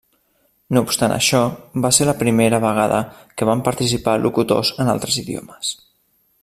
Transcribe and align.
No 0.77 0.81
obstant 0.85 1.11
això, 1.17 1.41
va 1.83 1.91
ser 1.97 2.07
la 2.09 2.15
primera 2.23 2.61
vegada 2.65 2.97
que 3.41 3.49
van 3.53 3.61
participar 3.69 4.19
locutors 4.27 4.77
en 4.85 4.93
altres 4.95 5.21
idiomes. 5.27 5.75